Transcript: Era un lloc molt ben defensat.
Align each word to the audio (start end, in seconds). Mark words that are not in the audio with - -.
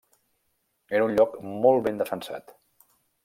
Era 0.99 1.03
un 1.09 1.13
lloc 1.19 1.37
molt 1.65 1.85
ben 1.89 2.01
defensat. 2.01 2.51